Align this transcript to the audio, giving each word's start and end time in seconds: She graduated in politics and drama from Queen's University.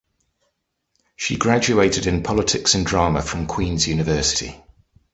She 1.15 1.37
graduated 1.37 2.07
in 2.07 2.23
politics 2.23 2.73
and 2.73 2.83
drama 2.83 3.21
from 3.21 3.45
Queen's 3.45 3.87
University. 3.87 4.59